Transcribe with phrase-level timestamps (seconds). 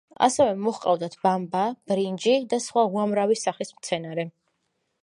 [0.27, 1.61] ასევე მოჰყავდათ ბამბა,
[1.93, 4.29] ბრინჯი და სხვა უამრავი სახის მცენარე.